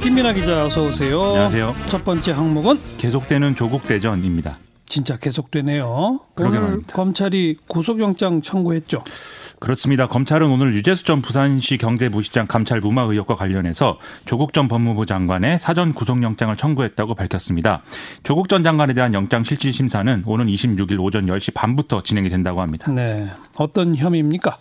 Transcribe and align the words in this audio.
김민아 0.00 0.32
기자 0.32 0.64
어서 0.64 0.84
오세요. 0.86 1.22
안녕하세요. 1.22 1.74
첫 1.88 2.04
번째 2.04 2.32
항목은 2.32 2.78
계속되는 2.98 3.56
조국 3.56 3.84
대전입니다. 3.86 4.58
진짜 4.86 5.18
계속되네요. 5.18 6.20
오늘 6.38 6.60
말입니다. 6.60 6.94
검찰이 6.94 7.56
구속영장 7.66 8.40
청구했죠. 8.40 9.04
그렇습니다. 9.58 10.06
검찰은 10.06 10.48
오늘 10.48 10.72
유재수 10.72 11.04
전 11.04 11.20
부산시 11.20 11.76
경제부시장 11.76 12.46
감찰 12.46 12.80
무마 12.80 13.02
의혹과 13.02 13.34
관련해서 13.34 13.98
조국 14.24 14.52
전 14.54 14.66
법무부 14.66 15.04
장관의 15.04 15.58
사전 15.60 15.92
구속영장을 15.92 16.56
청구했다고 16.56 17.14
밝혔습니다. 17.14 17.82
조국 18.22 18.48
전 18.48 18.64
장관에 18.64 18.94
대한 18.94 19.12
영장 19.12 19.44
실질 19.44 19.72
심사는 19.72 20.22
오는 20.24 20.46
26일 20.46 21.00
오전 21.00 21.26
10시 21.26 21.52
반부터 21.54 22.02
진행이 22.02 22.30
된다고 22.30 22.62
합니다. 22.62 22.90
네. 22.90 23.28
어떤 23.58 23.94
혐의입니까? 23.96 24.58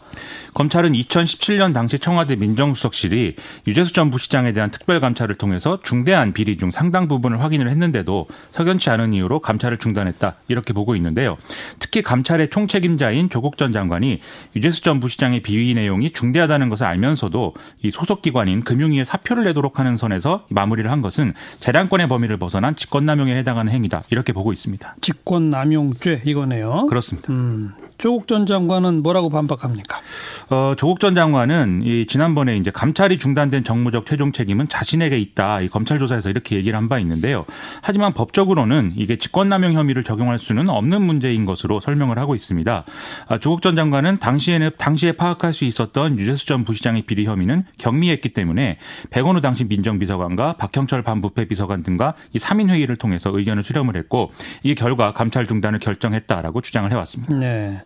검찰은 0.53 0.93
2017년 0.93 1.73
당시 1.73 1.99
청와대 1.99 2.35
민정수석실이 2.35 3.35
유재수 3.67 3.93
전 3.93 4.09
부시장에 4.09 4.53
대한 4.53 4.71
특별 4.71 4.99
감찰을 4.99 5.35
통해서 5.35 5.79
중대한 5.83 6.33
비리 6.33 6.57
중 6.57 6.71
상당 6.71 7.07
부분을 7.07 7.41
확인을 7.41 7.69
했는데도 7.69 8.27
석연치 8.51 8.89
않은 8.89 9.13
이유로 9.13 9.39
감찰을 9.39 9.77
중단했다 9.77 10.35
이렇게 10.47 10.73
보고 10.73 10.95
있는데요. 10.95 11.37
특히 11.79 12.01
감찰의 12.01 12.49
총책임자인 12.49 13.29
조국 13.29 13.57
전 13.57 13.71
장관이 13.71 14.19
유재수 14.55 14.81
전 14.81 14.99
부시장의 14.99 15.41
비위 15.41 15.73
내용이 15.75 16.11
중대하다는 16.11 16.69
것을 16.69 16.87
알면서도 16.87 17.53
이 17.83 17.91
소속 17.91 18.21
기관인 18.21 18.61
금융위에 18.61 19.03
사표를 19.03 19.43
내도록 19.43 19.79
하는 19.79 19.97
선에서 19.97 20.45
마무리를 20.49 20.89
한 20.89 21.01
것은 21.01 21.33
재량권의 21.59 22.07
범위를 22.07 22.37
벗어난 22.37 22.75
직권남용에 22.75 23.35
해당하는 23.35 23.71
행위다 23.71 24.03
이렇게 24.09 24.33
보고 24.33 24.53
있습니다. 24.53 24.95
직권남용죄 25.01 26.23
이거네요. 26.25 26.87
그렇습니다. 26.87 27.31
음, 27.31 27.73
조국 27.97 28.27
전 28.27 28.45
장관은 28.45 28.86
뭐라고 28.95 29.29
반박합니까? 29.29 29.99
어, 30.49 30.73
조국 30.77 30.99
전 30.99 31.13
장관은 31.13 31.81
이 31.83 32.05
지난번에 32.07 32.57
이제 32.57 32.71
감찰이 32.71 33.17
중단된 33.19 33.63
정무적 33.63 34.05
최종 34.07 34.31
책임은 34.31 34.67
자신에게 34.69 35.17
있다. 35.19 35.61
이 35.61 35.67
검찰 35.67 35.99
조사에서 35.99 36.29
이렇게 36.29 36.55
얘기를 36.55 36.75
한 36.77 36.87
바 36.87 36.99
있는데요. 36.99 37.43
하지만 37.81 38.13
법적으로는 38.13 38.93
이게 38.95 39.17
직권남용 39.17 39.73
혐의를 39.73 40.05
적용할 40.05 40.39
수는 40.39 40.69
없는 40.69 41.01
문제인 41.01 41.43
것으로 41.45 41.81
설명을 41.81 42.17
하고 42.17 42.33
있습니다. 42.33 42.85
아, 43.27 43.37
조국 43.39 43.61
전 43.61 43.75
장관은 43.75 44.19
당시에는 44.19 44.69
당시에 44.77 45.11
파악할 45.11 45.51
수 45.51 45.65
있었던 45.65 46.17
유재수 46.17 46.45
전 46.45 46.63
부시장의 46.63 47.01
비리 47.01 47.25
혐의는 47.25 47.65
경미했기 47.77 48.29
때문에 48.29 48.77
백원우 49.09 49.41
당시 49.41 49.65
민정비서관과 49.65 50.53
박형철 50.53 51.01
반부패 51.01 51.49
비서관 51.49 51.83
등과 51.83 52.13
이 52.31 52.37
3인 52.37 52.69
회의를 52.69 52.95
통해서 52.95 53.31
의견을 53.37 53.63
수렴을 53.63 53.97
했고 53.97 54.31
이 54.63 54.73
결과 54.73 55.11
감찰 55.11 55.45
중단을 55.45 55.79
결정했다라고 55.79 56.61
주장을 56.61 56.89
해왔습니다. 56.89 57.35
네. 57.35 57.81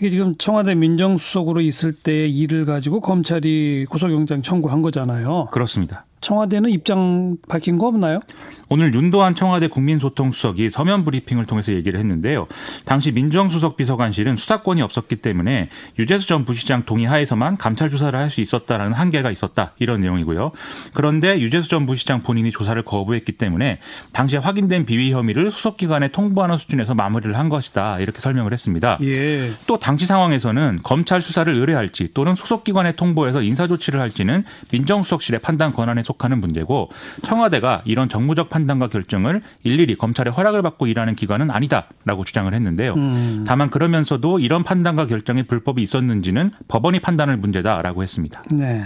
이게 0.00 0.08
지금 0.08 0.34
청와대 0.38 0.74
민정수석으로 0.74 1.60
있을 1.60 1.92
때의 1.92 2.30
일을 2.34 2.64
가지고 2.64 3.00
검찰이 3.00 3.84
구속영장 3.90 4.40
청구한 4.40 4.80
거잖아요. 4.80 5.48
그렇습니다. 5.52 6.06
청와대는 6.20 6.70
입장 6.70 7.36
밝힌 7.48 7.78
거 7.78 7.86
없나요? 7.88 8.20
오늘 8.68 8.94
윤도한 8.94 9.34
청와대 9.34 9.68
국민소통수석이 9.68 10.70
서면 10.70 11.02
브리핑을 11.04 11.46
통해서 11.46 11.72
얘기를 11.72 11.98
했는데요. 11.98 12.46
당시 12.86 13.12
민정수석 13.12 13.76
비서관실은 13.76 14.36
수사권이 14.36 14.82
없었기 14.82 15.16
때문에 15.16 15.68
유재수 15.98 16.26
전 16.26 16.44
부시장 16.44 16.84
동의하에서만 16.84 17.56
감찰 17.56 17.90
조사를 17.90 18.18
할 18.18 18.30
수 18.30 18.40
있었다라는 18.40 18.92
한계가 18.92 19.30
있었다 19.32 19.72
이런 19.80 20.00
내용이고요. 20.02 20.52
그런데 20.94 21.40
유재수 21.40 21.68
전 21.68 21.84
부시장 21.84 22.22
본인이 22.22 22.52
조사를 22.52 22.80
거부했기 22.82 23.32
때문에 23.32 23.80
당시에 24.12 24.38
확인된 24.38 24.84
비위 24.84 25.12
혐의를 25.12 25.50
수석기관에 25.50 26.08
통보하는 26.08 26.56
수준에서 26.56 26.94
마무리를 26.94 27.36
한 27.36 27.48
것이다 27.48 27.98
이렇게 27.98 28.20
설명을 28.20 28.52
했습니다. 28.52 28.98
예. 29.02 29.50
또 29.66 29.78
당시 29.80 30.06
상황에서는 30.06 30.78
검찰 30.84 31.20
수사를 31.20 31.52
의뢰할지 31.52 32.10
또는 32.14 32.36
소속기관에 32.36 32.92
통보해서 32.92 33.42
인사조치를 33.42 34.00
할지는 34.00 34.44
민정수석실의 34.70 35.40
판단 35.40 35.72
권한에 35.72 36.02
속하는 36.10 36.40
문제고 36.40 36.90
청와대가 37.22 37.82
이런 37.84 38.08
정무적 38.08 38.50
판단과 38.50 38.88
결정을 38.88 39.42
일일이 39.62 39.96
검찰의 39.96 40.32
허락을 40.32 40.62
받고 40.62 40.86
일하는 40.86 41.14
기관은 41.14 41.50
아니다라고 41.50 42.24
주장을 42.24 42.52
했는데요. 42.52 42.94
음. 42.94 43.44
다만 43.46 43.70
그러면서도 43.70 44.38
이런 44.38 44.64
판단과 44.64 45.06
결정에 45.06 45.42
불법이 45.44 45.82
있었는지는 45.82 46.50
법원이 46.68 47.00
판단할 47.00 47.36
문제다라고 47.36 48.02
했습니다. 48.02 48.42
네. 48.50 48.84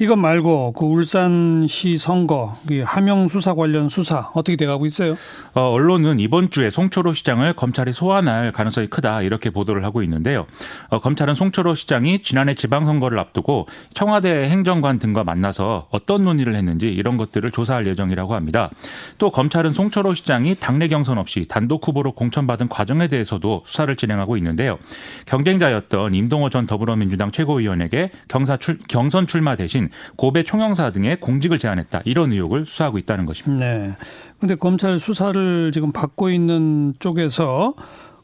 이것 0.00 0.16
말고 0.16 0.72
그 0.72 0.86
울산시 0.86 1.98
선거 1.98 2.56
그 2.66 2.82
하명 2.82 3.28
수사 3.28 3.52
관련 3.52 3.90
수사 3.90 4.30
어떻게 4.32 4.56
돼가고 4.56 4.86
있어요? 4.86 5.14
어, 5.52 5.60
언론은 5.60 6.20
이번 6.20 6.48
주에 6.48 6.70
송철호 6.70 7.12
시장을 7.12 7.52
검찰이 7.52 7.92
소환할 7.92 8.50
가능성이 8.52 8.86
크다 8.86 9.20
이렇게 9.20 9.50
보도를 9.50 9.84
하고 9.84 10.02
있는데요. 10.02 10.46
어, 10.88 11.00
검찰은 11.00 11.34
송철호 11.34 11.74
시장이 11.74 12.20
지난해 12.20 12.54
지방선거를 12.54 13.18
앞두고 13.18 13.66
청와대 13.92 14.48
행정관 14.48 14.98
등과 14.98 15.22
만나서 15.22 15.88
어떤 15.90 16.24
논의를 16.24 16.54
했는지 16.54 16.88
이런 16.88 17.18
것들을 17.18 17.50
조사할 17.50 17.86
예정이라고 17.86 18.34
합니다. 18.34 18.70
또 19.18 19.30
검찰은 19.30 19.74
송철호 19.74 20.14
시장이 20.14 20.54
당내 20.54 20.88
경선 20.88 21.18
없이 21.18 21.44
단독 21.46 21.86
후보로 21.86 22.12
공천받은 22.12 22.68
과정에 22.68 23.08
대해서도 23.08 23.64
수사를 23.66 23.94
진행하고 23.94 24.38
있는데요. 24.38 24.78
경쟁자였던 25.26 26.14
임동호 26.14 26.48
전 26.48 26.66
더불어민주당 26.66 27.30
최고위원에게 27.32 28.12
경사 28.28 28.56
출, 28.56 28.78
경선 28.88 29.26
출마 29.26 29.56
대신 29.56 29.89
고배 30.16 30.42
총영사 30.42 30.90
등의 30.92 31.20
공직을 31.20 31.58
제안했다 31.58 32.02
이런 32.04 32.32
의혹을 32.32 32.66
수사하고 32.66 32.98
있다는 32.98 33.26
것입니다. 33.26 33.64
네. 33.64 33.94
근데 34.38 34.54
검찰 34.54 34.98
수사를 34.98 35.70
지금 35.72 35.92
받고 35.92 36.30
있는 36.30 36.94
쪽에서 36.98 37.74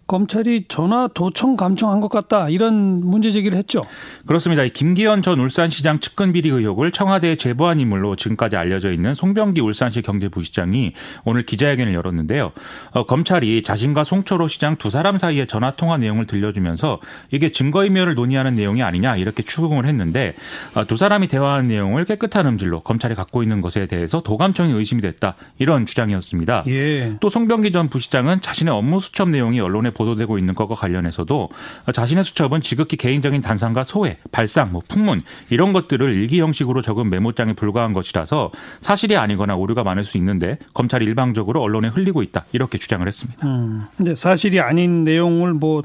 검찰이 0.06 0.66
전화 0.68 1.08
도청 1.08 1.56
감청한 1.56 2.00
것 2.00 2.08
같다 2.08 2.48
이런 2.48 3.00
문제 3.04 3.32
제기를 3.32 3.58
했죠. 3.58 3.82
그렇습니다. 4.26 4.62
이 4.62 4.70
김기현 4.70 5.22
전 5.22 5.40
울산시장 5.40 5.98
측근 5.98 6.32
비리 6.32 6.48
의혹을 6.48 6.92
청와대에 6.92 7.36
제보한 7.36 7.80
인물로 7.80 8.16
지금까지 8.16 8.56
알려져 8.56 8.92
있는 8.92 9.14
송병기 9.14 9.60
울산시 9.60 10.02
경제부시장이 10.02 10.92
오늘 11.24 11.44
기자회견을 11.44 11.92
열었는데요. 11.94 12.52
어, 12.92 13.06
검찰이 13.06 13.62
자신과 13.62 14.04
송철호 14.04 14.48
시장 14.48 14.76
두 14.76 14.90
사람 14.90 15.18
사이의 15.18 15.48
전화 15.48 15.72
통화 15.72 15.96
내용을 15.96 16.26
들려주면서 16.26 17.00
이게 17.32 17.50
증거인멸을 17.50 18.14
논의하는 18.14 18.54
내용이 18.54 18.82
아니냐 18.82 19.16
이렇게 19.16 19.42
추궁을 19.42 19.86
했는데 19.86 20.34
어, 20.74 20.84
두 20.86 20.96
사람이 20.96 21.26
대화한 21.26 21.66
내용을 21.66 22.04
깨끗한 22.04 22.46
음질로 22.46 22.80
검찰이 22.80 23.14
갖고 23.14 23.42
있는 23.42 23.60
것에 23.60 23.86
대해서 23.86 24.22
도감청이 24.22 24.72
의심이 24.72 25.02
됐다 25.02 25.34
이런 25.58 25.84
주장이었습니다. 25.84 26.64
예. 26.68 27.16
또 27.20 27.28
송병기 27.28 27.72
전 27.72 27.88
부시장은 27.88 28.40
자신의 28.40 28.72
업무 28.72 29.00
수첩 29.00 29.30
내용이 29.30 29.58
언론에 29.60 29.90
보도되고 29.96 30.38
있는 30.38 30.54
것과 30.54 30.74
관련해서도 30.74 31.48
자신의 31.92 32.24
수첩은 32.24 32.60
지극히 32.60 32.96
개인적인 32.96 33.40
단상과 33.40 33.84
소회, 33.84 34.18
발상, 34.30 34.72
뭐 34.72 34.82
풍문 34.86 35.22
이런 35.50 35.72
것들을 35.72 36.12
일기 36.12 36.40
형식으로 36.40 36.82
적은 36.82 37.08
메모장에 37.10 37.54
불과한 37.54 37.92
것이라서 37.92 38.50
사실이 38.80 39.16
아니거나 39.16 39.56
오류가 39.56 39.82
많을 39.82 40.04
수 40.04 40.18
있는데 40.18 40.58
검찰이 40.74 41.04
일방적으로 41.04 41.62
언론에 41.62 41.88
흘리고 41.88 42.22
있다 42.22 42.44
이렇게 42.52 42.78
주장을 42.78 43.06
했습니다. 43.06 43.46
음. 43.46 43.86
근데 43.96 44.14
사실이 44.14 44.60
아닌 44.60 45.04
내용을 45.04 45.54
뭐 45.54 45.82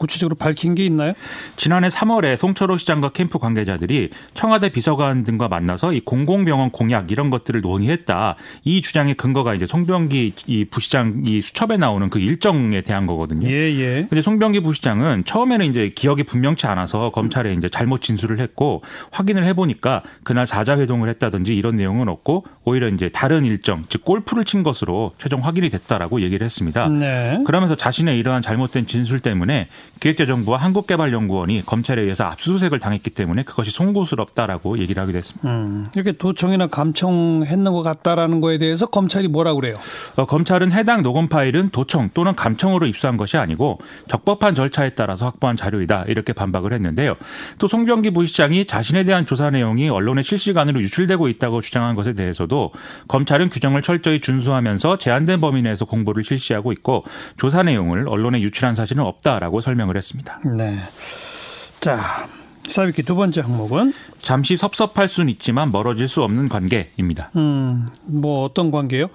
구체적으로 0.00 0.34
밝힌 0.34 0.74
게 0.74 0.84
있나요? 0.86 1.12
지난해 1.56 1.88
3월에 1.88 2.36
송철호 2.36 2.78
시장과 2.78 3.10
캠프 3.10 3.38
관계자들이 3.38 4.08
청와대 4.34 4.70
비서관 4.70 5.24
등과 5.24 5.48
만나서 5.48 5.92
이 5.92 6.00
공공병원 6.00 6.70
공약 6.70 7.12
이런 7.12 7.28
것들을 7.28 7.60
논의했다. 7.60 8.36
이 8.64 8.80
주장의 8.80 9.14
근거가 9.14 9.54
이제 9.54 9.66
송병기 9.66 10.32
이 10.46 10.64
부시장 10.64 11.24
이 11.26 11.42
수첩에 11.42 11.76
나오는 11.76 12.08
그 12.08 12.18
일정에 12.18 12.80
대한 12.80 13.06
거거든요. 13.06 13.46
예, 13.46 13.52
예. 13.52 14.06
근데 14.08 14.22
송병기 14.22 14.60
부시장은 14.60 15.24
처음에는 15.24 15.66
이제 15.66 15.92
기억이 15.94 16.22
분명치 16.22 16.66
않아서 16.66 17.10
검찰에 17.10 17.52
이제 17.52 17.68
잘못 17.68 18.00
진술을 18.00 18.40
했고 18.40 18.82
확인을 19.10 19.44
해보니까 19.44 20.02
그날 20.24 20.46
사자 20.46 20.78
회동을 20.78 21.10
했다든지 21.10 21.54
이런 21.54 21.76
내용은 21.76 22.08
없고 22.08 22.46
오히려 22.64 22.88
이제 22.88 23.10
다른 23.10 23.44
일정 23.44 23.84
즉 23.90 24.04
골프를 24.04 24.44
친 24.44 24.62
것으로 24.62 25.12
최종 25.18 25.44
확인이 25.44 25.68
됐다라고 25.68 26.22
얘기를 26.22 26.44
했습니다. 26.44 26.88
네. 26.88 27.38
그러면서 27.46 27.74
자신의 27.74 28.18
이러한 28.18 28.40
잘못된 28.40 28.86
진술 28.86 29.20
때문에 29.20 29.68
기획재정부와 30.00 30.58
한국개발연구원이 30.58 31.64
검찰에 31.66 32.00
의해서 32.00 32.24
압수수색을 32.24 32.78
당했기 32.78 33.10
때문에 33.10 33.42
그것이 33.42 33.70
송구스럽다라고 33.70 34.78
얘기를 34.78 35.02
하게 35.02 35.12
됐습니다. 35.12 35.48
음. 35.50 35.84
이렇게 35.94 36.12
도청이나 36.12 36.68
감청 36.68 37.42
했는 37.44 37.72
것 37.72 37.82
같다라는 37.82 38.40
거에 38.40 38.58
대해서 38.58 38.86
검찰이 38.86 39.28
뭐라 39.28 39.54
그래요? 39.54 39.74
어, 40.16 40.24
검찰은 40.24 40.72
해당 40.72 41.02
녹음 41.02 41.28
파일은 41.28 41.70
도청 41.70 42.10
또는 42.14 42.34
감청으로 42.34 42.86
입수한 42.86 43.16
것이 43.16 43.36
아니고 43.36 43.78
적법한 44.08 44.54
절차에 44.54 44.90
따라서 44.90 45.26
확보한 45.26 45.56
자료이다 45.56 46.04
이렇게 46.08 46.32
반박을 46.32 46.72
했는데요. 46.72 47.16
또 47.58 47.66
송병기 47.66 48.12
부시장이 48.12 48.64
자신에 48.64 49.04
대한 49.04 49.26
조사 49.26 49.50
내용이 49.50 49.90
언론에 49.90 50.22
실시간으로 50.22 50.80
유출되고 50.80 51.28
있다고 51.28 51.60
주장한 51.60 51.94
것에 51.94 52.14
대해서도 52.14 52.72
검찰은 53.08 53.50
규정을 53.50 53.82
철저히 53.82 54.20
준수하면서 54.20 54.98
제한된 54.98 55.40
범위 55.40 55.62
내에서 55.62 55.84
공보를 55.84 56.24
실시하고 56.24 56.72
있고 56.72 57.04
조사 57.36 57.62
내용을 57.62 58.08
언론에 58.08 58.40
유출한 58.40 58.74
사실은 58.74 59.04
없다라고 59.04 59.60
설명 59.60 59.79
을 59.88 59.96
했습니다. 59.96 60.40
네. 60.56 60.78
자, 61.80 62.28
사비키 62.68 63.02
두 63.04 63.14
번째 63.14 63.40
항목은 63.40 63.92
잠시 64.20 64.56
섭섭할 64.56 65.08
수는 65.08 65.30
있지만 65.30 65.72
멀어질 65.72 66.08
수 66.08 66.22
없는 66.22 66.48
관계입니다. 66.48 67.30
음, 67.36 67.88
뭐 68.04 68.44
어떤 68.44 68.70
관계요? 68.70 69.08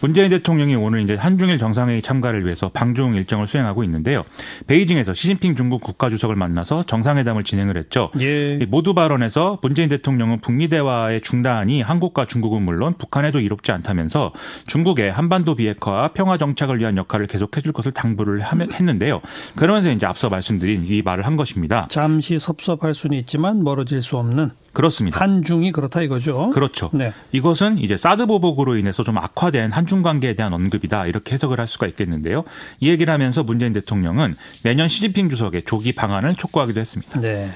문재인 0.00 0.30
대통령이 0.30 0.74
오늘 0.74 1.02
이제 1.02 1.14
한중일 1.14 1.58
정상회의 1.58 2.02
참가를 2.02 2.44
위해서 2.44 2.70
방중 2.70 3.14
일정을 3.14 3.46
수행하고 3.46 3.84
있는데요. 3.84 4.22
베이징에서 4.66 5.14
시진핑 5.14 5.54
중국 5.54 5.82
국가주석을 5.82 6.34
만나서 6.34 6.82
정상회담을 6.84 7.44
진행을 7.44 7.76
했죠. 7.76 8.10
예. 8.20 8.58
모두 8.68 8.94
발언에서 8.94 9.58
문재인 9.62 9.88
대통령은 9.88 10.40
북미 10.40 10.68
대화의 10.68 11.20
중단이 11.20 11.82
한국과 11.82 12.26
중국은 12.26 12.62
물론 12.62 12.94
북한에도 12.96 13.40
이롭지 13.40 13.72
않다면서 13.72 14.32
중국의 14.66 15.12
한반도 15.12 15.54
비핵화와 15.54 16.12
평화 16.12 16.38
정착을 16.38 16.78
위한 16.80 16.96
역할을 16.96 17.26
계속해줄 17.26 17.72
것을 17.72 17.92
당부를 17.92 18.42
했는데요. 18.42 19.20
그러면서 19.56 19.90
이제 19.90 20.06
앞서 20.06 20.28
말씀드린 20.28 20.84
이 20.86 21.02
말을 21.02 21.26
한 21.26 21.36
것입니다. 21.36 21.86
잠시 21.90 22.38
섭섭할 22.38 22.94
수는 22.94 23.18
있지만 23.18 23.62
멀어질 23.62 24.02
수 24.02 24.16
없는 24.16 24.39
그렇습니다. 24.72 25.20
한중이 25.20 25.72
그렇다 25.72 26.02
이거죠. 26.02 26.50
그렇죠. 26.50 26.90
네. 26.92 27.12
이것은 27.32 27.78
이제 27.78 27.96
사드 27.96 28.26
보복으로 28.26 28.76
인해서 28.76 29.02
좀 29.02 29.18
악화된 29.18 29.72
한중 29.72 30.02
관계에 30.02 30.34
대한 30.34 30.52
언급이다 30.52 31.06
이렇게 31.06 31.34
해석을 31.34 31.58
할 31.58 31.66
수가 31.66 31.86
있겠는데요. 31.88 32.44
이 32.78 32.88
얘기를 32.88 33.12
하면서 33.12 33.42
문재인 33.42 33.72
대통령은 33.72 34.36
내년 34.62 34.88
시진핑 34.88 35.28
주석의 35.28 35.64
조기 35.64 35.92
방안을 35.92 36.36
촉구하기도 36.36 36.80
했습니다. 36.80 37.20
네. 37.20 37.48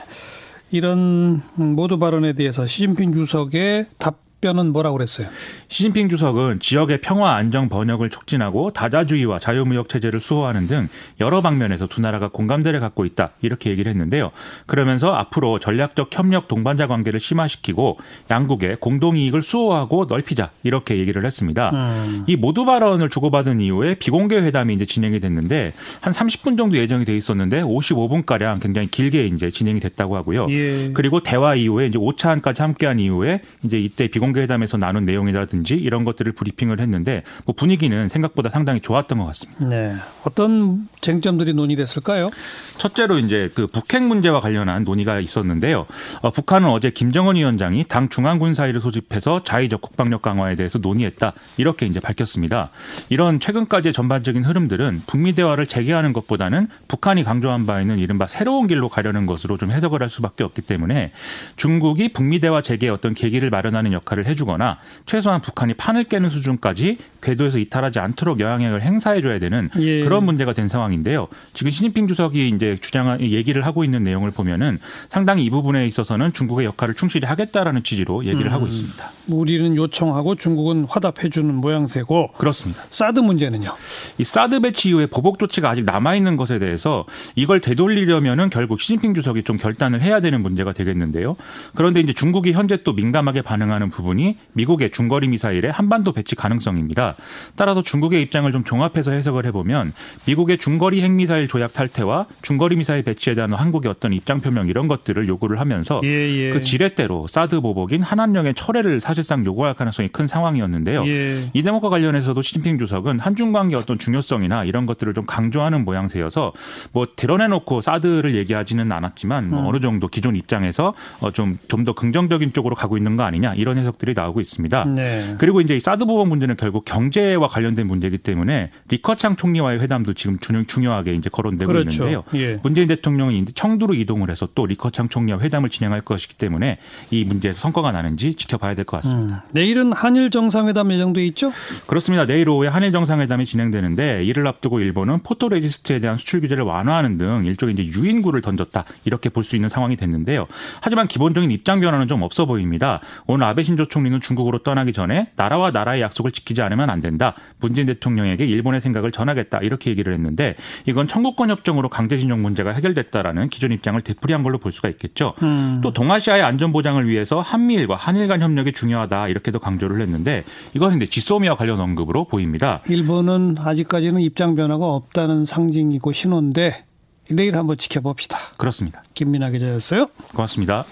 이런 0.70 1.42
모두 1.54 1.98
발언에 1.98 2.32
대해서 2.32 2.66
시진핑 2.66 3.14
주석의 3.14 3.86
답 3.98 4.23
답변은 4.44 4.72
뭐라고 4.72 4.98
그랬어요? 4.98 5.28
시진핑 5.68 6.10
주석은 6.10 6.60
지역의 6.60 7.00
평화 7.00 7.34
안정 7.34 7.70
번역을 7.70 8.10
촉진하고 8.10 8.72
다자주의와 8.72 9.38
자유무역 9.38 9.88
체제를 9.88 10.20
수호하는 10.20 10.66
등 10.68 10.88
여러 11.20 11.40
방면에서 11.40 11.86
두 11.86 12.02
나라가 12.02 12.28
공감대를 12.28 12.80
갖고 12.80 13.06
있다 13.06 13.30
이렇게 13.40 13.70
얘기를 13.70 13.90
했는데요. 13.90 14.30
그러면서 14.66 15.14
앞으로 15.14 15.58
전략적 15.58 16.10
협력 16.12 16.48
동반자 16.48 16.86
관계를 16.86 17.20
심화시키고 17.20 17.98
양국의 18.30 18.76
공동 18.80 19.16
이익을 19.16 19.40
수호하고 19.40 20.06
넓히자 20.08 20.50
이렇게 20.62 20.98
얘기를 20.98 21.24
했습니다. 21.24 21.70
음. 21.70 22.24
이 22.26 22.36
모두 22.36 22.66
발언을 22.66 23.08
주고받은 23.08 23.60
이후에 23.60 23.94
비공개 23.94 24.36
회담이 24.36 24.74
이제 24.74 24.84
진행이 24.84 25.20
됐는데 25.20 25.72
한 26.02 26.12
30분 26.12 26.58
정도 26.58 26.76
예정이 26.76 27.06
돼 27.06 27.16
있었는데 27.16 27.62
55분 27.62 28.26
가량 28.26 28.58
굉장히 28.58 28.88
길게 28.88 29.26
이제 29.26 29.50
진행이 29.50 29.80
됐다고 29.80 30.16
하고요. 30.16 30.46
예. 30.50 30.90
그리고 30.92 31.20
대화 31.20 31.54
이후에 31.54 31.86
이제 31.86 31.98
오차한까지 31.98 32.60
함께한 32.60 32.98
이후에 32.98 33.40
이제 33.62 33.78
이때 33.78 34.08
비공개 34.08 34.33
정상회담에서 34.34 34.76
나눈 34.76 35.04
내용이라든지 35.04 35.74
이런 35.74 36.04
것들을 36.04 36.32
브리핑을 36.32 36.80
했는데 36.80 37.22
뭐 37.44 37.54
분위기는 37.54 38.08
생각보다 38.08 38.50
상당히 38.50 38.80
좋았던 38.80 39.18
것 39.18 39.24
같습니다. 39.26 39.66
네. 39.66 39.94
어떤 40.24 40.88
쟁점들이 41.00 41.54
논의됐을까요? 41.54 42.30
첫째로 42.76 43.18
이제 43.18 43.50
그 43.54 43.66
북핵 43.66 44.02
문제와 44.02 44.40
관련한 44.40 44.82
논의가 44.82 45.20
있었는데요. 45.20 45.86
어, 46.20 46.30
북한은 46.30 46.68
어제 46.68 46.90
김정은 46.90 47.36
위원장이 47.36 47.86
당 47.88 48.08
중앙군사위를 48.08 48.80
소집해서 48.80 49.42
자의적 49.44 49.80
국방력 49.80 50.22
강화에 50.22 50.56
대해서 50.56 50.78
논의했다. 50.78 51.32
이렇게 51.56 51.86
이제 51.86 52.00
밝혔습니다. 52.00 52.70
이런 53.08 53.40
최근까지의 53.40 53.92
전반적인 53.94 54.44
흐름들은 54.44 55.02
북미 55.06 55.34
대화를 55.34 55.66
재개하는 55.66 56.12
것보다는 56.12 56.68
북한이 56.88 57.24
강조한 57.24 57.66
바에는 57.66 57.98
이른바 57.98 58.26
새로운 58.26 58.66
길로 58.66 58.88
가려는 58.88 59.26
것으로 59.26 59.56
좀 59.56 59.70
해석을 59.70 60.02
할 60.02 60.10
수밖에 60.10 60.44
없기 60.44 60.62
때문에 60.62 61.12
중국이 61.56 62.12
북미 62.12 62.40
대화 62.40 62.60
재개에 62.60 62.88
어떤 62.88 63.14
계기를 63.14 63.50
마련하는 63.50 63.92
역할을 63.92 64.23
조치를 64.24 64.26
해주거나 64.26 64.78
최소한 65.06 65.40
북한이 65.40 65.74
판을 65.74 66.04
깨는 66.04 66.30
수준까지 66.30 66.98
궤도에서 67.22 67.58
이탈하지 67.58 67.98
않도록 68.00 68.40
영향력을 68.40 68.82
행사해줘야 68.82 69.38
되는 69.38 69.68
예. 69.78 70.02
그런 70.02 70.24
문제가 70.24 70.52
된 70.52 70.68
상황인데요. 70.68 71.28
지금 71.52 71.70
시진핑 71.70 72.08
주석이 72.08 72.48
이제 72.48 72.76
주장한 72.80 73.20
얘기를 73.20 73.64
하고 73.64 73.84
있는 73.84 74.02
내용을 74.02 74.30
보면은 74.30 74.78
상당히 75.08 75.44
이 75.44 75.50
부분에 75.50 75.86
있어서는 75.86 76.32
중국의 76.32 76.66
역할을 76.66 76.94
충실히 76.94 77.26
하겠다라는 77.26 77.82
취지로 77.82 78.24
얘기를 78.24 78.46
음. 78.46 78.52
하고 78.52 78.66
있습니다. 78.66 79.10
우리는 79.28 79.76
요청하고 79.76 80.34
중국은 80.34 80.84
화답해주는 80.88 81.54
모양새고 81.54 82.32
그렇습니다. 82.32 82.82
사드 82.88 83.20
문제는요. 83.20 83.74
이 84.18 84.24
사드 84.24 84.60
배치 84.60 84.90
이후에 84.90 85.06
보복 85.06 85.38
조치가 85.38 85.70
아직 85.70 85.84
남아 85.84 86.14
있는 86.14 86.36
것에 86.36 86.58
대해서 86.58 87.06
이걸 87.34 87.60
되돌리려면은 87.60 88.50
결국 88.50 88.80
시진핑 88.80 89.14
주석이 89.14 89.44
좀 89.44 89.56
결단을 89.56 90.02
해야 90.02 90.20
되는 90.20 90.42
문제가 90.42 90.72
되겠는데요. 90.72 91.36
그런데 91.74 92.00
이제 92.00 92.12
중국이 92.12 92.52
현재 92.52 92.82
또 92.84 92.92
민감하게 92.92 93.42
반응하는 93.42 93.88
부분 93.88 94.13
부분이 94.14 94.38
미국의 94.52 94.90
중거리 94.90 95.28
미사일의 95.28 95.70
한반도 95.70 96.12
배치 96.12 96.34
가능성입니다. 96.34 97.16
따라서 97.56 97.82
중국의 97.82 98.22
입장을 98.22 98.50
좀 98.52 98.64
종합해서 98.64 99.10
해석을 99.10 99.44
해보면 99.46 99.92
미국의 100.26 100.58
중거리 100.58 101.02
핵미사일 101.02 101.48
조약 101.48 101.74
탈퇴와 101.74 102.26
중거리 102.42 102.76
미사일 102.76 103.02
배치에 103.02 103.34
대한 103.34 103.52
한국의 103.52 103.90
어떤 103.90 104.12
입장 104.12 104.40
표명 104.40 104.68
이런 104.68 104.88
것들을 104.88 105.28
요구를 105.28 105.60
하면서 105.60 106.00
예, 106.04 106.08
예. 106.08 106.50
그 106.50 106.62
지렛대로 106.62 107.26
사드 107.28 107.60
보복인 107.60 108.02
한한령의 108.02 108.54
철회를 108.54 109.00
사실상 109.00 109.44
요구할 109.44 109.74
가능성이 109.74 110.08
큰 110.08 110.26
상황이었는데요. 110.26 111.06
예. 111.06 111.50
이 111.52 111.62
대목과 111.62 111.88
관련해서도 111.88 112.40
시진핑 112.42 112.78
주석은 112.78 113.18
한중 113.20 113.52
관계 113.52 113.76
어떤 113.76 113.98
중요성이나 113.98 114.64
이런 114.64 114.86
것들을 114.86 115.12
좀 115.14 115.26
강조하는 115.26 115.84
모양새여서 115.84 116.52
뭐 116.92 117.06
드러내놓고 117.16 117.80
사드를 117.80 118.34
얘기하지는 118.36 118.90
않았지만 118.90 119.50
뭐 119.50 119.60
음. 119.60 119.66
어느 119.66 119.80
정도 119.80 120.08
기존 120.08 120.36
입장에서 120.36 120.94
좀좀 121.32 121.84
더 121.84 121.92
긍정적인 121.92 122.52
쪽으로 122.52 122.74
가고 122.74 122.96
있는 122.96 123.16
거 123.16 123.24
아니냐 123.24 123.54
이런 123.54 123.78
해석 123.78 123.93
지적들이 123.94 124.14
나오고 124.14 124.40
있습니다. 124.40 124.84
네. 124.86 125.34
그리고 125.38 125.60
이제 125.60 125.76
이 125.76 125.80
사드 125.80 126.04
보복 126.04 126.28
문제는 126.28 126.56
결국 126.56 126.84
경제와 126.84 127.46
관련된 127.46 127.86
문제이기 127.86 128.18
때문에 128.18 128.70
리커창 128.88 129.36
총리와의 129.36 129.80
회담도 129.80 130.14
지금 130.14 130.38
중요하게 130.38 131.14
이제 131.14 131.30
거론되고 131.30 131.70
그렇죠. 131.72 131.90
있는데요. 132.08 132.22
예. 132.34 132.58
문재인 132.62 132.88
대통령은 132.88 133.46
청두로 133.54 133.94
이동을 133.94 134.30
해서 134.30 134.48
또 134.54 134.66
리커창 134.66 135.08
총리와 135.08 135.38
회담을 135.40 135.68
진행할 135.68 136.00
것이기 136.00 136.34
때문에 136.34 136.78
이 137.10 137.24
문제에서 137.24 137.58
성과가 137.60 137.92
나는지 137.92 138.34
지켜봐야 138.34 138.74
될 138.74 138.84
것 138.84 138.98
같습니다. 138.98 139.44
음. 139.46 139.50
내일은 139.52 139.92
한일 139.92 140.30
정상회담 140.30 140.92
예정돼 140.92 141.24
있죠? 141.28 141.50
그렇습니다. 141.86 142.26
내일 142.26 142.48
오후에 142.50 142.68
한일 142.68 142.92
정상회담이 142.92 143.46
진행되는데 143.46 144.24
이를 144.24 144.46
앞두고 144.46 144.80
일본은 144.80 145.20
photoresist에 145.22 146.00
대한 146.00 146.18
수출 146.18 146.40
규제를 146.42 146.64
완화하는 146.64 147.16
등 147.16 147.44
일종의 147.46 147.74
이제 147.78 147.98
유인구를 147.98 148.42
던졌다 148.42 148.84
이렇게 149.04 149.28
볼 149.30 149.44
수 149.44 149.56
있는 149.56 149.68
상황이 149.68 149.94
됐는데요. 149.94 150.46
하지만 150.80 151.06
기본적인 151.06 151.50
입장 151.50 151.78
변화는 151.78 152.08
좀 152.08 152.22
없어 152.22 152.46
보입니다. 152.46 153.00
오늘 153.26 153.44
아베 153.46 153.62
신조 153.62 153.83
총리는 153.88 154.20
중국으로 154.20 154.58
떠나기 154.58 154.92
전에 154.92 155.30
나라와 155.36 155.70
나라의 155.70 156.02
약속을 156.02 156.30
지키지 156.32 156.62
않으면 156.62 156.90
안 156.90 157.00
된다. 157.00 157.34
문재인 157.60 157.86
대통령에게 157.86 158.44
일본의 158.46 158.80
생각을 158.80 159.12
전하겠다. 159.12 159.58
이렇게 159.60 159.90
얘기를 159.90 160.12
했는데 160.12 160.56
이건 160.86 161.08
청구권 161.08 161.50
협정으로 161.50 161.88
강제징용 161.88 162.42
문제가 162.42 162.72
해결됐다라는 162.72 163.48
기존 163.48 163.72
입장을 163.72 164.00
되풀이한 164.00 164.42
걸로 164.42 164.58
볼 164.58 164.72
수가 164.72 164.88
있겠죠. 164.90 165.34
음. 165.42 165.80
또 165.82 165.92
동아시아의 165.92 166.42
안전 166.42 166.72
보장을 166.72 167.06
위해서 167.08 167.40
한미일과 167.40 167.96
한일 167.96 168.28
간 168.28 168.42
협력이 168.42 168.72
중요하다. 168.72 169.28
이렇게도 169.28 169.58
강조를 169.58 170.00
했는데 170.00 170.44
이것은 170.74 170.98
이제 171.02 171.06
지소미아 171.06 171.56
관련 171.56 171.80
언급으로 171.80 172.24
보입니다. 172.24 172.80
일본은 172.88 173.56
아직까지는 173.58 174.20
입장 174.20 174.54
변화가 174.54 174.84
없다는 174.84 175.44
상징이고 175.44 176.12
신호인데 176.12 176.84
내일 177.30 177.56
한번 177.56 177.76
지켜봅시다. 177.78 178.38
그렇습니다. 178.56 179.02
김민아 179.14 179.50
기자였어요. 179.50 180.08
고맙습니다. 180.34 180.84